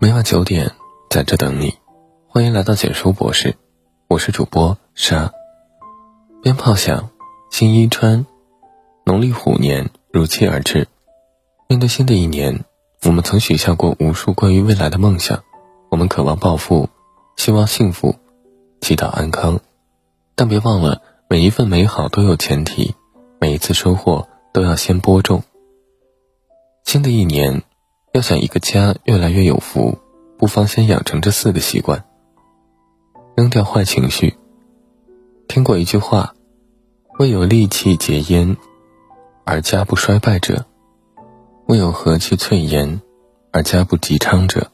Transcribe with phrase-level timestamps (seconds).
[0.00, 0.70] 每晚九点，
[1.10, 1.74] 在这等你。
[2.28, 3.56] 欢迎来到简书博士，
[4.06, 5.32] 我是主播沙。
[6.40, 7.10] 鞭炮响，
[7.50, 8.24] 新衣穿，
[9.04, 10.86] 农历虎年如期而至。
[11.66, 12.64] 面对新的一年，
[13.06, 15.42] 我们曾许下过无数关于未来的梦想。
[15.90, 16.88] 我们渴望暴富，
[17.36, 18.14] 希望幸福，
[18.80, 19.58] 祈祷安康。
[20.36, 22.94] 但别忘了，每一份美好都有前提，
[23.40, 25.42] 每一次收获都要先播种。
[26.84, 27.64] 新的一年，
[28.12, 29.98] 要想一个家越来越有福，
[30.38, 32.04] 不妨先养成这四个习惯：
[33.36, 34.36] 扔掉坏情绪。
[35.46, 36.34] 听过一句话
[37.18, 38.56] ：“未有戾气结焉，
[39.44, 40.64] 而家不衰败者；
[41.66, 43.00] 未有和气萃焉，
[43.52, 44.70] 而家不吉昌者。”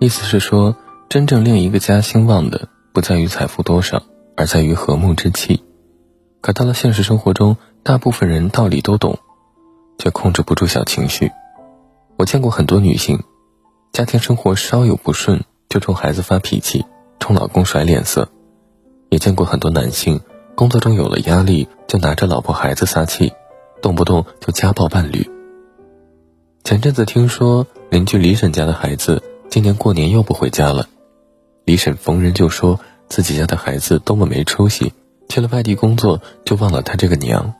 [0.00, 0.76] 意思是说，
[1.08, 4.02] 真正令一个家兴旺的，不在于财富多少，
[4.36, 5.62] 而在于和睦之气。
[6.40, 9.18] 可到了现实生活中，大部分人道理都懂。
[9.98, 11.32] 却控制不住小情绪。
[12.18, 13.22] 我见过很多女性，
[13.92, 16.86] 家庭生活稍有不顺就冲孩子发脾气，
[17.20, 18.28] 冲老公甩脸色；
[19.10, 20.20] 也见过很多男性，
[20.54, 23.32] 工作中有了压力就拿着老婆孩子撒气，
[23.82, 25.30] 动不动就家暴伴侣。
[26.64, 30.88] 前阵子听说邻居李婶家的孩子今年过年又不回家了，
[31.64, 34.94] 李婶逢人就说自己家的孩子多么没出息，
[35.28, 37.52] 去了外地工作就忘了他这个娘。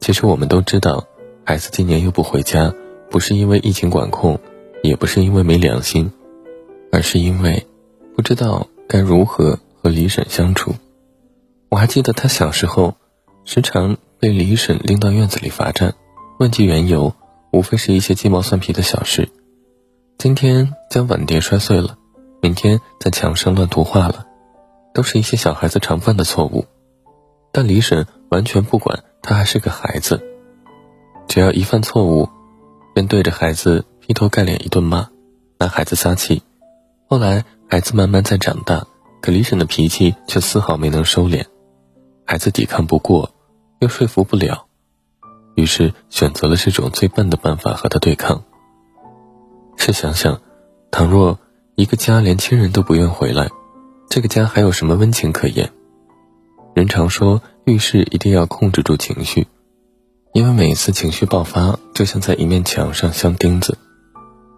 [0.00, 1.06] 其实我们都知道。
[1.48, 2.74] 孩子今年又不回家，
[3.10, 4.38] 不是因为疫情管控，
[4.82, 6.12] 也不是因为没良心，
[6.92, 7.66] 而是因为
[8.14, 10.74] 不知道该如何和李婶相处。
[11.68, 12.94] 我还记得他小时候，
[13.44, 15.94] 时常被李婶拎到院子里罚站，
[16.38, 17.14] 问及缘由，
[17.52, 19.28] 无非是一些鸡毛蒜皮的小事。
[20.18, 21.98] 今天将碗碟摔碎了，
[22.40, 24.26] 明天在墙上乱涂画了，
[24.94, 26.64] 都是一些小孩子常犯的错误，
[27.52, 30.22] 但李婶完全不管，他还是个孩子。
[31.28, 32.28] 只要一犯错误，
[32.96, 35.10] 便对着孩子劈头盖脸一顿骂，
[35.58, 36.42] 拿孩子撒气。
[37.06, 38.86] 后来孩子慢慢在长大，
[39.20, 41.44] 可李婶的脾气却丝毫没能收敛。
[42.24, 43.34] 孩子抵抗不过，
[43.80, 44.64] 又说服不了，
[45.56, 48.44] 于是选择了这种最笨的办法和他对抗。
[49.76, 50.40] 试想想，
[50.90, 51.38] 倘若
[51.74, 53.50] 一个家连亲人都不愿回来，
[54.08, 55.70] 这个家还有什么温情可言？
[56.72, 59.46] 人常说，遇事一定要控制住情绪。
[60.36, 63.78] 因为每一次情绪爆发，就像在一面墙上镶钉子，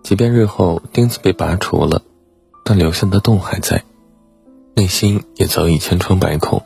[0.02, 2.02] 即便日后钉子被拔除了，
[2.64, 3.84] 但留下的洞还在，
[4.74, 6.64] 内心也早已千疮百孔。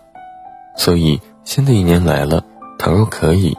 [0.78, 2.46] 所以，新的一年来了，
[2.78, 3.54] 倘若可以，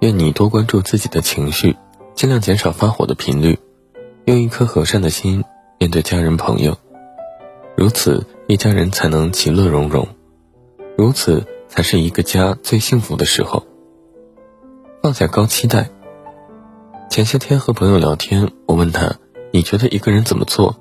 [0.00, 1.76] 愿你多关注自己的情绪，
[2.14, 3.58] 尽量减少发火的频率，
[4.24, 5.44] 用一颗和善的心
[5.76, 6.78] 面对家人朋友，
[7.76, 10.08] 如此一家人才能其乐融融，
[10.96, 13.66] 如此才是一个家最幸福的时候。
[15.02, 15.90] 放下高期待。
[17.10, 19.16] 前些天和朋友聊天，我问他
[19.50, 20.76] ：“你觉得一个人怎么做，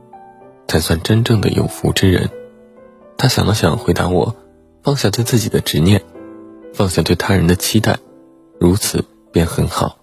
[0.68, 2.30] 才算真正的有福之人？”
[3.18, 4.36] 他想了想，回答我
[4.84, 6.04] ：“放下对自己的执念，
[6.72, 7.98] 放下对他人的期待，
[8.60, 9.98] 如此便很好。”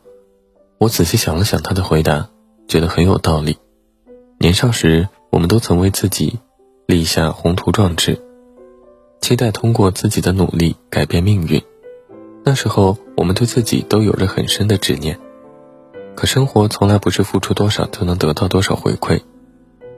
[0.78, 2.28] 我仔细想了想他的回答，
[2.66, 3.56] 觉得很有道理。
[4.40, 6.40] 年少时，我们都曾为自己
[6.86, 8.20] 立下宏图壮志，
[9.20, 11.62] 期待通过自己的努力改变命运。
[12.44, 15.18] 那时候，我们对自己都有着很深的执念。
[16.14, 19.20] 可生活从来不是付出多少就能得到多少回馈。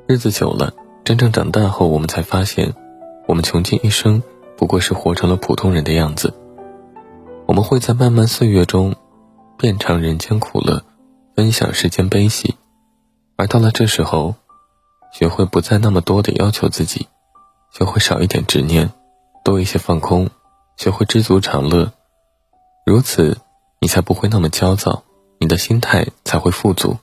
[0.07, 0.73] 日子久了，
[1.05, 2.73] 真正长大后，我们才发现，
[3.29, 4.23] 我们穷尽一生
[4.57, 6.33] 不过是活成了普通人的样子。
[7.45, 8.95] 我们会在漫漫岁月中，
[9.59, 10.83] 遍尝人间苦乐，
[11.37, 12.55] 分享世间悲喜。
[13.37, 14.35] 而到了这时候，
[15.13, 17.07] 学会不再那么多的要求自己，
[17.71, 18.91] 学会少一点执念，
[19.45, 20.31] 多一些放空，
[20.79, 21.93] 学会知足常乐。
[22.87, 23.39] 如此，
[23.81, 25.05] 你才不会那么焦躁，
[25.39, 26.99] 你的心态才会富足。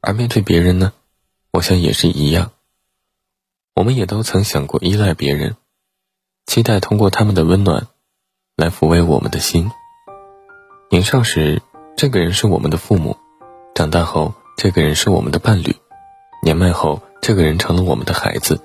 [0.00, 0.92] 而面对别人呢，
[1.52, 2.52] 我想也是一样。
[3.74, 5.56] 我们也都曾想过依赖别人，
[6.46, 7.86] 期待通过他们的温暖，
[8.56, 9.70] 来抚慰我们的心。
[10.90, 11.62] 年少时，
[11.96, 13.16] 这个人是我们的父母；
[13.74, 15.72] 长大后，这个人是我们的伴侣；
[16.42, 18.60] 年迈后，这个人成了我们的孩子。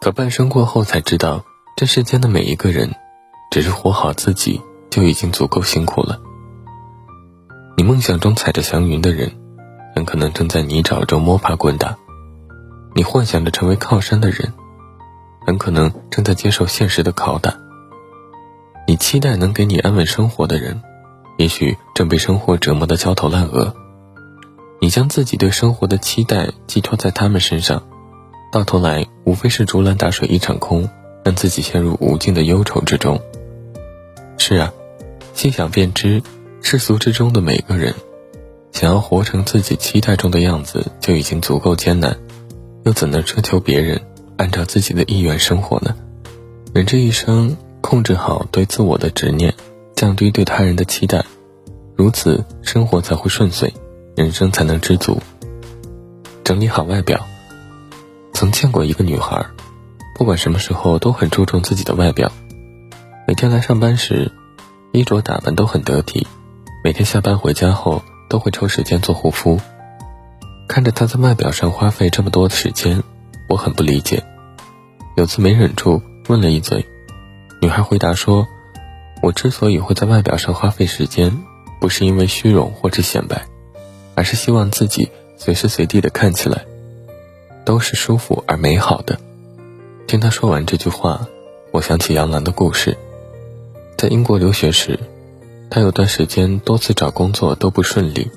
[0.00, 1.44] 可半生过后，才知道，
[1.76, 2.94] 这世间的每一个人，
[3.50, 4.60] 只是活好自己。
[4.92, 6.20] 就已经足够辛苦了。
[7.78, 9.32] 你梦想中踩着祥云的人，
[9.96, 11.96] 很可能正在泥沼中摸爬滚打；
[12.94, 14.52] 你幻想着成为靠山的人，
[15.46, 17.52] 很可能正在接受现实的拷打；
[18.86, 20.82] 你期待能给你安稳生活的人，
[21.38, 23.74] 也许正被生活折磨得焦头烂额。
[24.78, 27.82] 你将自己对生活的期待寄托在他们身上，
[28.52, 30.90] 到头来无非是竹篮打水一场空，
[31.24, 33.18] 让自己陷入无尽的忧愁之中。
[34.36, 34.70] 是啊。
[35.34, 36.22] 心想便知，
[36.60, 37.94] 世俗之中的每个人，
[38.72, 42.16] 想要活成自己期待中的样子就已经足够艰难，
[42.84, 44.00] 又怎能奢求别人
[44.36, 45.96] 按照自己的意愿生活呢？
[46.74, 49.54] 人这一生，控制好对自我的执念，
[49.94, 51.24] 降低对他人的期待，
[51.96, 53.72] 如此生活才会顺遂，
[54.16, 55.20] 人生才能知足。
[56.44, 57.26] 整理好外表。
[58.32, 59.46] 曾见过一个女孩，
[60.16, 62.32] 不管什么时候都很注重自己的外表，
[63.28, 64.32] 每天来上班时，
[64.92, 66.26] 衣着打扮都很得体，
[66.84, 68.02] 每天下班回家后。
[68.32, 69.60] 都会抽时间做护肤。
[70.66, 73.02] 看着他在外表上花费这么多的时间，
[73.46, 74.24] 我很不理解。
[75.18, 76.86] 有次没忍住问了一嘴，
[77.60, 78.48] 女孩回答说
[79.22, 81.44] ：“我之所以会在外表上花费时间，
[81.78, 83.44] 不是因为虚荣或者显摆，
[84.14, 86.64] 而是希望自己随时随地的看起来
[87.66, 89.20] 都是舒服而美好的。”
[90.08, 91.26] 听她说完这句话，
[91.70, 92.96] 我想起杨澜的故事，
[94.02, 94.98] 在英国留学时。
[95.70, 98.32] 他有段时间多次找工作都不顺利，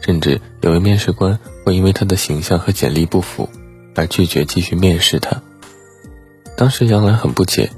[0.00, 3.48] 甚至有位面试官会因为他的形象和简历不符
[3.94, 5.40] 而拒绝继续面试他。
[6.56, 7.70] 当时杨澜很不解，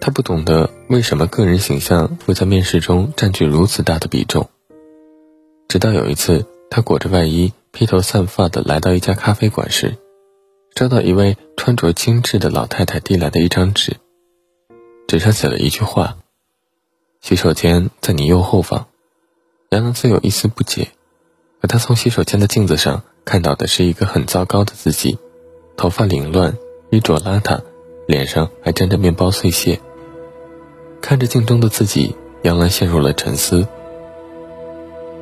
[0.00, 4.48] 他不懂得为什么个人形象会在面试中占据如此大的比重。
[5.68, 9.98] 直到有一次，他裹着外衣、披头散发的来到一家咖啡馆时，
[10.78, 13.98] 收到一位穿着精致的老太太递来的一张纸，
[15.06, 16.16] 纸上写了一句话。
[17.24, 18.84] 洗手间在你右后方，
[19.70, 20.88] 杨澜虽有一丝不解，
[21.58, 25.16] 可她从洗手间的镜子上看到的是一个很糟糕的自己，
[25.74, 26.58] 头发凌乱，
[26.90, 27.62] 衣着邋遢，
[28.06, 29.80] 脸上还沾着面包碎屑。
[31.00, 33.66] 看着镜中的自己，杨澜陷入了沉思。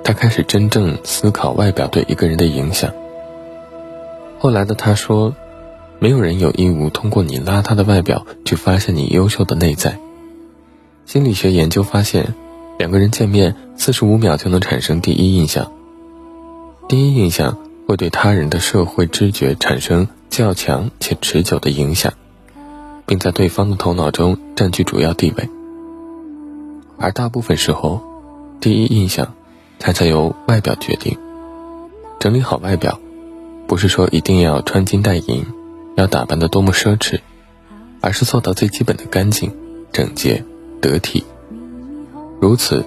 [0.02, 2.92] 她开始真正思考外表对一个人的影响。
[4.40, 5.36] 后来的她说
[6.02, 10.00] ：“没有人有义务通过你邋遢的外表去发现你优秀的内在。”
[11.04, 12.34] 心理学研究发现，
[12.78, 15.70] 两个人见面四十五秒就能产生第一印象。
[16.88, 22.12] 第一印象会对他人的社会知觉产生较强且持久的影响，
[23.04, 25.48] 并在对方的头脑中占据主要地位。
[26.98, 28.00] 而大部分时候，
[28.60, 29.34] 第一印象
[29.78, 31.18] 才才由外表决定。
[32.20, 33.00] 整理好外表，
[33.66, 35.44] 不是说一定要穿金戴银，
[35.96, 37.20] 要打扮的多么奢侈，
[38.00, 39.52] 而是做到最基本的干净、
[39.90, 40.44] 整洁。
[40.82, 41.24] 得体，
[42.40, 42.84] 如此，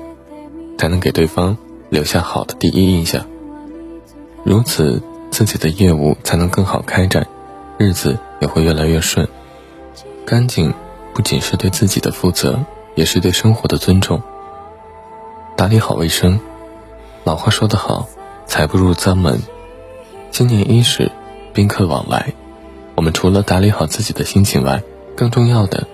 [0.78, 1.58] 才能给对方
[1.90, 3.26] 留下好的第一印象。
[4.44, 5.02] 如此，
[5.32, 7.26] 自己的业务才能更好开展，
[7.78, 9.28] 日子也会越来越顺。
[10.26, 10.74] 干净
[11.14, 12.60] 不仅是对自己的负责，
[12.96, 14.22] 也是对生活的尊重。
[15.56, 16.38] 打理好卫生，
[17.24, 18.10] 老话说得好，
[18.46, 19.40] 财不入脏门。
[20.32, 21.10] 新年伊始，
[21.54, 22.34] 宾客往来，
[22.96, 24.84] 我们除了打理好自己的心情外，
[25.16, 25.88] 更重要的。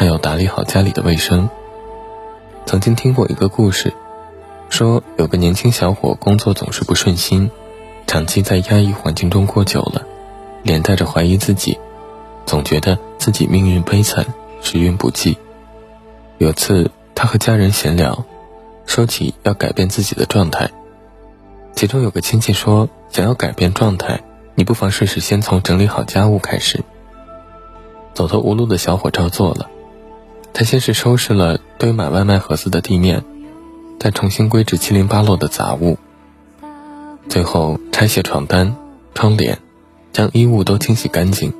[0.00, 1.50] 还要打理好家里的卫生。
[2.64, 3.92] 曾经听过一个故事，
[4.70, 7.50] 说有个年轻小伙工作总是不顺心，
[8.06, 10.06] 长期在压抑环境中过久了，
[10.62, 11.78] 连带着怀疑自己，
[12.46, 14.24] 总觉得自己命运悲惨，
[14.62, 15.36] 时运不济。
[16.38, 18.24] 有次他和家人闲聊，
[18.86, 20.70] 说起要改变自己的状态，
[21.74, 24.22] 其中有个亲戚说，想要改变状态，
[24.54, 26.82] 你不妨试试先从整理好家务开始。
[28.14, 29.68] 走投无路的小伙照做了。
[30.60, 33.24] 他先是收拾了堆满外卖盒子的地面，
[33.98, 35.96] 再重新归置七零八落的杂物，
[37.30, 38.76] 最后拆卸床单、
[39.14, 39.58] 窗帘，
[40.12, 41.54] 将衣物都清洗干净。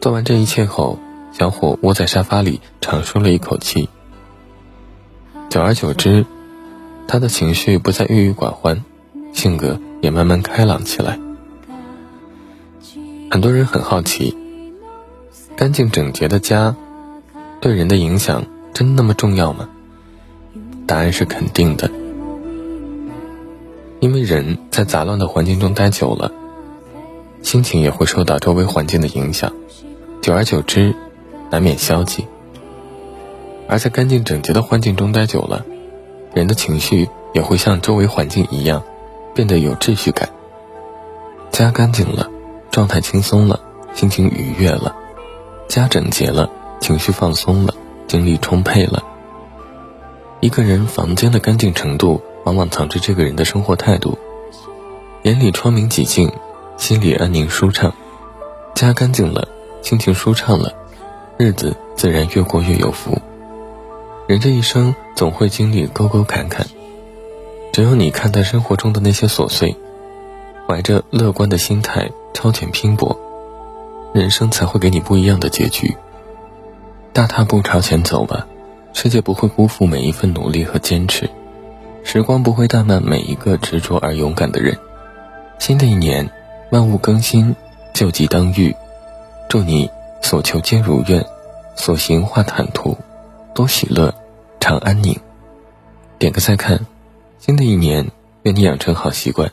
[0.00, 0.98] 做完这一切后，
[1.30, 3.88] 小伙窝在沙发里长舒了一口气。
[5.48, 6.26] 久而久之，
[7.06, 8.84] 他的情绪不再郁郁寡欢，
[9.32, 11.20] 性格也慢慢开朗起来。
[13.30, 14.36] 很多人很好奇，
[15.54, 16.74] 干净整洁的家。
[17.62, 19.68] 对人的影响真那么重要吗？
[20.84, 21.88] 答案是肯定的，
[24.00, 26.32] 因为人在杂乱的环境中待久了，
[27.40, 29.52] 心情也会受到周围环境的影响，
[30.20, 30.92] 久而久之，
[31.52, 32.26] 难免消极。
[33.68, 35.64] 而在干净整洁的环境中待久了，
[36.34, 38.82] 人的情绪也会像周围环境一样，
[39.36, 40.28] 变得有秩序感。
[41.52, 42.28] 家干净了，
[42.72, 43.60] 状态轻松了，
[43.94, 44.96] 心情愉悦了；
[45.68, 46.50] 家整洁了。
[46.82, 47.72] 情绪放松了，
[48.08, 49.04] 精力充沛了。
[50.40, 54.18] 一个人房间的干净程度，往往藏着这个人的生活态度。
[55.22, 56.32] 眼里窗明几净，
[56.76, 57.94] 心里安宁舒畅。
[58.74, 59.46] 家干净了，
[59.80, 60.74] 心情舒畅了，
[61.38, 63.16] 日子自然越过越有福。
[64.26, 66.66] 人这一生总会经历沟沟坎坎，
[67.72, 69.76] 只有你看待生活中的那些琐碎，
[70.66, 73.16] 怀着乐观的心态超前拼搏，
[74.12, 75.96] 人生才会给你不一样的结局。
[77.12, 78.46] 大踏步朝前走吧，
[78.94, 81.28] 世界不会辜负每一份努力和坚持。
[82.04, 84.78] 时光不会怠慢每一个执着而勇敢的人。
[85.58, 86.30] 新的一年，
[86.70, 87.54] 万物更新，
[87.92, 88.74] 旧疾当愈。
[89.48, 89.90] 祝你
[90.22, 91.24] 所求皆如愿，
[91.76, 92.96] 所行化坦途，
[93.54, 94.14] 多喜乐，
[94.58, 95.20] 常安宁。
[96.18, 96.86] 点个再看，
[97.38, 98.10] 新的一年，
[98.44, 99.52] 愿你养成好习惯，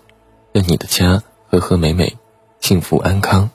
[0.54, 2.16] 愿你的家和和美美，
[2.62, 3.50] 幸福安康。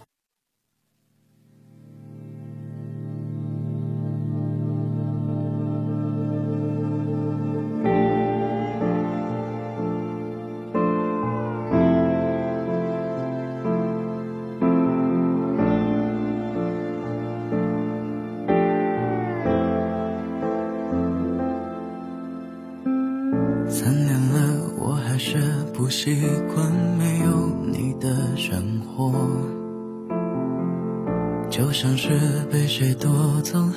[31.57, 32.11] 就像是
[32.51, 33.73] 被谁夺走了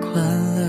[0.00, 0.66] 快乐。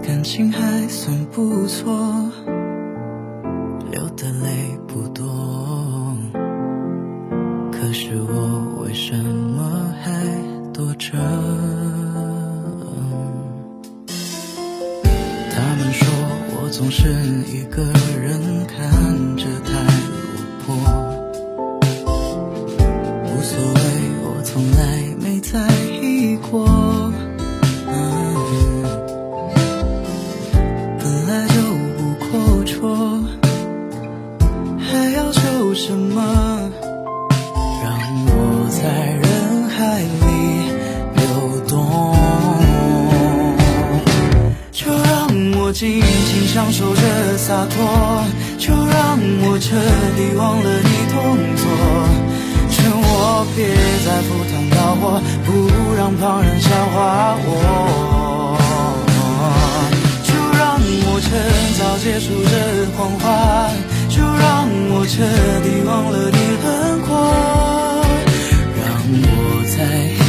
[0.00, 2.30] 感情还算不错，
[3.90, 4.69] 流的泪
[46.80, 47.76] 享受着洒脱，
[48.56, 49.76] 就让我彻
[50.16, 51.20] 底忘了你动
[51.54, 51.62] 作，
[52.70, 53.68] 劝我别
[54.06, 55.48] 再赴汤蹈火，不
[55.94, 58.56] 让旁人笑话我。
[60.24, 61.28] 就让我趁
[61.76, 62.52] 早结束这
[62.96, 63.28] 谎话，
[64.08, 65.20] 就让我彻
[65.62, 66.66] 底忘了你轮
[67.02, 67.10] 廓，
[68.80, 69.28] 让我
[69.76, 70.19] 在。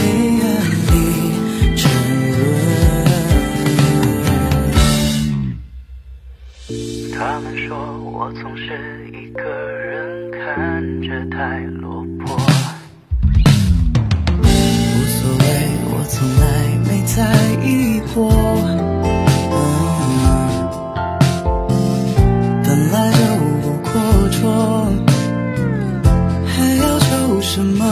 [27.54, 27.84] 什么？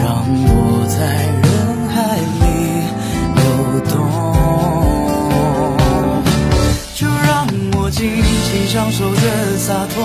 [0.00, 0.06] 让
[0.46, 0.96] 我在
[1.42, 1.46] 人
[1.90, 1.94] 海
[2.38, 2.46] 里
[3.34, 3.42] 流
[3.90, 3.92] 动。
[6.94, 7.28] 就让
[7.72, 7.98] 我尽
[8.46, 9.20] 情享受着
[9.58, 9.96] 洒脱，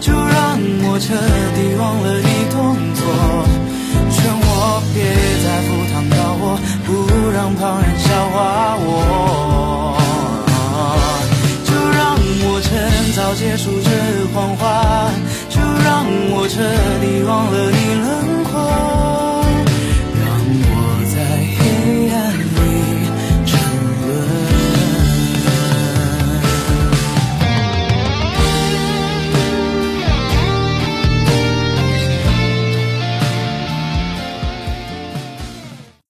[0.00, 0.56] 就让
[0.86, 1.18] 我彻
[1.56, 3.02] 底忘了你动作，
[4.12, 4.96] 劝我别
[5.42, 6.54] 再赴汤蹈火，
[6.86, 6.88] 不
[7.34, 8.36] 让旁人笑话
[8.78, 9.98] 我。
[11.64, 12.14] 就让
[12.46, 12.70] 我趁
[13.16, 13.90] 早结束这
[14.32, 15.10] 谎话，
[15.50, 15.58] 就
[15.96, 16.60] 让我彻
[17.00, 19.15] 底忘了你轮廓